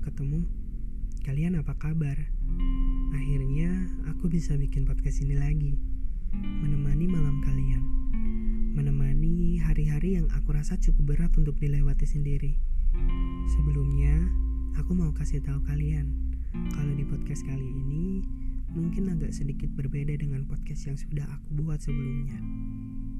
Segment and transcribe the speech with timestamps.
[0.00, 0.48] ketemu.
[1.20, 2.16] Kalian apa kabar?
[3.12, 3.68] Akhirnya
[4.08, 5.76] aku bisa bikin podcast ini lagi.
[6.32, 7.84] Menemani malam kalian.
[8.72, 12.56] Menemani hari-hari yang aku rasa cukup berat untuk dilewati sendiri.
[13.52, 14.24] Sebelumnya,
[14.80, 16.10] aku mau kasih tahu kalian
[16.74, 18.24] kalau di podcast kali ini
[18.72, 22.40] mungkin agak sedikit berbeda dengan podcast yang sudah aku buat sebelumnya.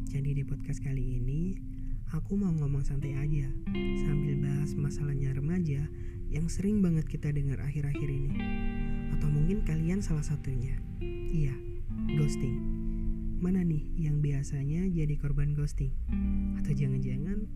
[0.08, 1.54] Jadi di podcast kali ini
[2.10, 3.46] aku mau ngomong santai aja
[4.02, 5.86] sambil bahas masalahnya remaja
[6.30, 8.38] yang sering banget kita dengar akhir-akhir ini.
[9.18, 10.78] Atau mungkin kalian salah satunya.
[11.34, 11.52] Iya,
[12.14, 12.62] ghosting.
[13.42, 15.90] Mana nih yang biasanya jadi korban ghosting?
[16.62, 17.50] Atau jangan-jangan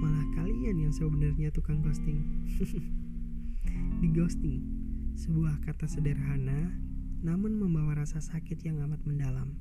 [0.00, 2.24] malah kalian yang sebenarnya tukang ghosting?
[4.00, 4.64] Di ghosting,
[5.20, 6.72] sebuah kata sederhana
[7.24, 9.52] namun membawa rasa sakit yang amat mendalam.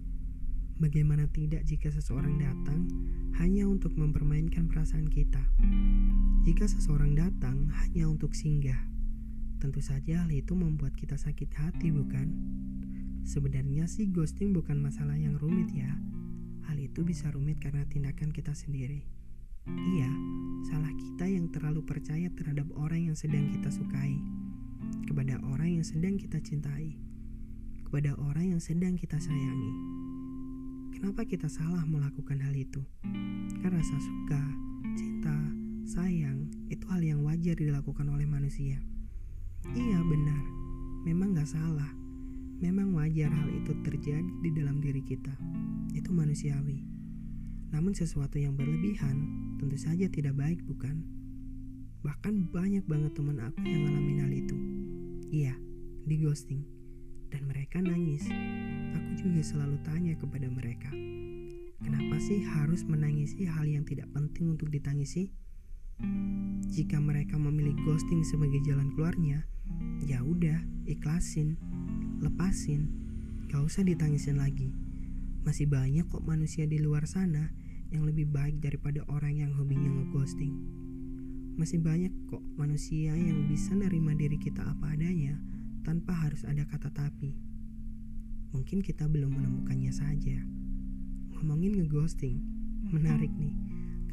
[0.84, 2.92] Bagaimana tidak jika seseorang datang
[3.40, 5.40] hanya untuk mempermainkan perasaan kita?
[6.44, 8.92] Jika seseorang datang hanya untuk singgah,
[9.64, 12.36] tentu saja hal itu membuat kita sakit hati, bukan?
[13.24, 15.88] Sebenarnya sih ghosting bukan masalah yang rumit ya.
[16.68, 19.08] Hal itu bisa rumit karena tindakan kita sendiri.
[19.72, 20.12] Iya,
[20.68, 24.20] salah kita yang terlalu percaya terhadap orang yang sedang kita sukai,
[25.08, 27.00] kepada orang yang sedang kita cintai,
[27.88, 30.04] kepada orang yang sedang kita sayangi.
[31.04, 32.80] Kenapa kita salah melakukan hal itu?
[33.60, 34.40] Karena rasa suka,
[34.96, 35.36] cinta,
[35.84, 38.80] sayang itu hal yang wajar dilakukan oleh manusia.
[39.76, 40.44] Iya benar,
[41.04, 41.92] memang gak salah.
[42.64, 45.36] Memang wajar hal itu terjadi di dalam diri kita.
[45.92, 46.88] Itu manusiawi.
[47.76, 49.28] Namun sesuatu yang berlebihan
[49.60, 51.04] tentu saja tidak baik bukan?
[52.00, 54.56] Bahkan banyak banget teman aku yang ngalamin hal itu.
[55.36, 55.60] Iya,
[56.08, 56.64] di ghosting.
[57.28, 58.24] Dan mereka nangis
[59.16, 60.90] juga selalu tanya kepada mereka,
[61.82, 65.30] kenapa sih harus menangisi hal yang tidak penting untuk ditangisi?
[66.74, 69.46] Jika mereka memilih ghosting sebagai jalan keluarnya,
[70.04, 70.58] ya udah,
[70.90, 71.56] ikhlasin,
[72.20, 72.90] lepasin,
[73.48, 74.74] gak usah ditangisin lagi.
[75.46, 77.54] Masih banyak kok manusia di luar sana
[77.94, 80.56] yang lebih baik daripada orang yang hobinya ngeghosting.
[81.54, 85.38] Masih banyak kok manusia yang bisa nerima diri kita apa adanya
[85.86, 87.53] tanpa harus ada kata tapi.
[88.54, 90.38] Mungkin kita belum menemukannya saja.
[91.34, 92.38] Ngomongin ngeghosting,
[92.94, 93.58] menarik nih.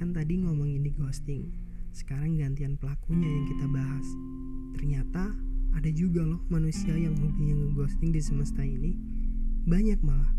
[0.00, 1.52] Kan tadi ngomongin di ghosting,
[1.92, 4.08] sekarang gantian pelakunya yang kita bahas.
[4.80, 5.36] Ternyata
[5.76, 8.96] ada juga loh manusia yang hobinya ngeghosting di semesta ini.
[9.68, 10.32] Banyak malah.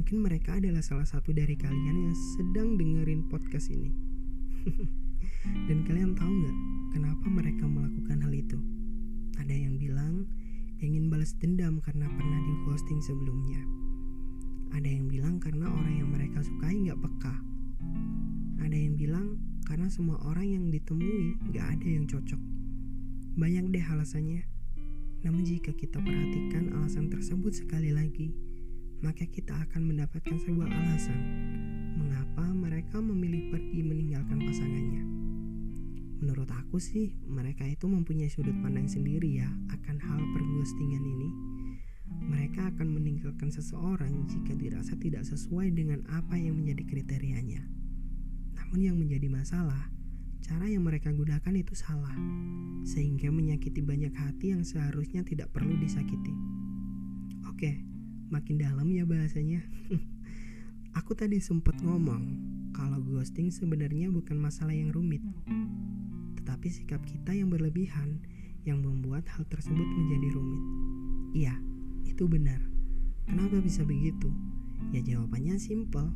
[0.00, 3.92] Mungkin mereka adalah salah satu dari kalian yang sedang dengerin podcast ini.
[5.68, 6.56] Dan kalian tahu nggak
[6.96, 8.75] kenapa mereka melakukan hal itu?
[11.26, 13.58] Balas dendam karena pernah di ghosting sebelumnya.
[14.78, 17.34] Ada yang bilang karena orang yang mereka sukai nggak peka.
[18.62, 19.34] Ada yang bilang
[19.66, 22.38] karena semua orang yang ditemui nggak ada yang cocok.
[23.42, 24.46] Banyak deh alasannya.
[25.26, 28.30] Namun jika kita perhatikan alasan tersebut sekali lagi,
[29.02, 31.18] maka kita akan mendapatkan sebuah alasan
[31.98, 35.15] mengapa mereka memilih pergi meninggalkan pasangannya.
[36.16, 41.28] Menurut aku sih, mereka itu mempunyai sudut pandang sendiri ya akan hal perghostingan ini.
[42.08, 47.60] Mereka akan meninggalkan seseorang jika dirasa tidak sesuai dengan apa yang menjadi kriterianya.
[48.56, 49.92] Namun yang menjadi masalah,
[50.40, 52.16] cara yang mereka gunakan itu salah,
[52.88, 56.32] sehingga menyakiti banyak hati yang seharusnya tidak perlu disakiti.
[57.44, 57.84] Oke,
[58.32, 59.60] makin dalam ya bahasanya.
[60.98, 62.24] Aku tadi sempat ngomong
[62.72, 65.20] kalau ghosting sebenarnya bukan masalah yang rumit,
[66.46, 68.22] tetapi sikap kita yang berlebihan
[68.62, 70.62] yang membuat hal tersebut menjadi rumit.
[71.34, 71.58] Iya,
[72.06, 72.62] itu benar.
[73.26, 74.30] Kenapa bisa begitu?
[74.94, 76.14] Ya jawabannya simpel.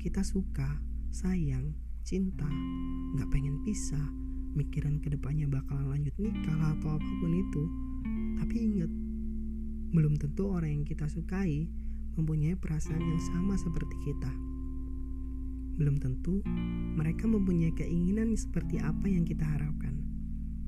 [0.00, 0.80] Kita suka,
[1.12, 2.48] sayang, cinta,
[3.12, 4.08] nggak pengen pisah,
[4.56, 7.62] mikiran ke depannya bakalan lanjut nikah atau apa pun itu.
[8.40, 8.88] Tapi ingat,
[9.92, 11.68] belum tentu orang yang kita sukai
[12.16, 14.32] mempunyai perasaan yang sama seperti kita.
[15.78, 16.42] Belum tentu
[16.98, 19.94] mereka mempunyai keinginan seperti apa yang kita harapkan.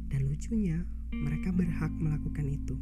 [0.06, 2.78] Dan lucunya, mereka berhak melakukan itu.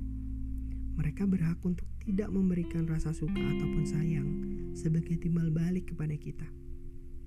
[1.00, 4.28] Mereka berhak untuk tidak memberikan rasa suka ataupun sayang
[4.76, 6.44] sebagai timbal balik kepada kita.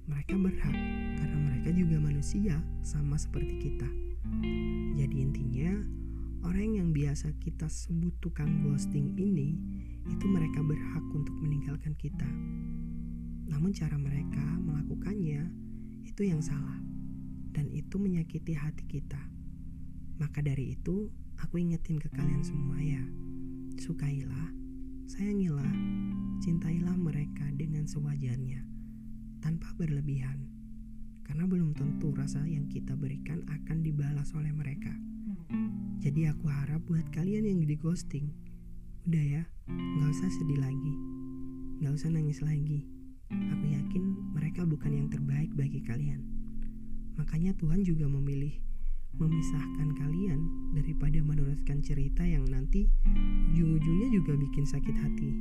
[0.06, 0.78] Mereka berhak
[1.18, 3.90] karena mereka juga manusia sama seperti kita.
[5.02, 5.82] Jadi intinya,
[6.46, 9.58] orang yang biasa kita sebut tukang ghosting ini
[10.14, 12.30] itu mereka berhak untuk meninggalkan kita
[13.52, 15.52] namun cara mereka melakukannya
[16.08, 16.80] itu yang salah
[17.52, 19.20] dan itu menyakiti hati kita.
[20.18, 23.04] Maka dari itu, aku ingetin ke kalian semua ya.
[23.76, 24.50] Sukailah,
[25.12, 25.74] sayangilah,
[26.40, 28.64] cintailah mereka dengan sewajarnya
[29.44, 30.48] tanpa berlebihan.
[31.28, 34.94] Karena belum tentu rasa yang kita berikan akan dibalas oleh mereka.
[36.02, 38.32] Jadi aku harap buat kalian yang di ghosting,
[39.06, 40.94] udah ya, nggak usah sedih lagi,
[41.82, 43.01] nggak usah nangis lagi.
[43.32, 44.04] Aku yakin
[44.36, 46.24] mereka bukan yang terbaik bagi kalian.
[47.16, 48.56] Makanya Tuhan juga memilih
[49.16, 52.88] memisahkan kalian daripada meneruskan cerita yang nanti
[53.52, 55.32] ujung-ujungnya juga bikin sakit hati.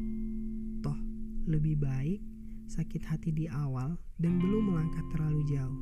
[0.83, 0.99] Toh,
[1.47, 2.19] lebih baik
[2.71, 5.79] sakit hati di awal dan belum melangkah terlalu jauh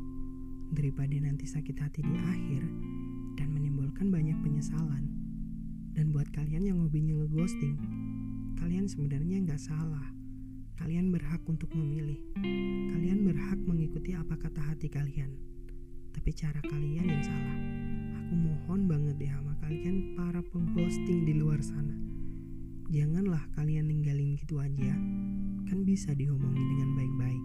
[0.73, 2.63] daripada nanti sakit hati di akhir
[3.41, 5.09] dan menimbulkan banyak penyesalan.
[5.97, 7.75] Dan buat kalian yang hobinya ngeghosting,
[8.61, 10.18] kalian sebenarnya nggak salah.
[10.79, 12.23] Kalian berhak untuk memilih.
[12.95, 15.35] Kalian berhak mengikuti apa kata hati kalian.
[16.15, 17.59] Tapi cara kalian yang salah.
[18.23, 21.99] Aku mohon banget ya sama kalian para pengghosting di luar sana.
[22.95, 24.95] Janganlah kalian ninggalin gitu aja.
[25.67, 27.45] Kan bisa diomongin dengan baik-baik.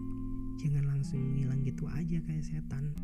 [0.62, 2.94] Jangan langsung ngilang gitu aja kayak setan.